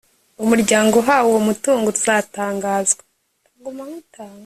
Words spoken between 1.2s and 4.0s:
uwo mutungo uzatangazwa mu